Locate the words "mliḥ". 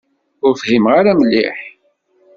1.19-1.57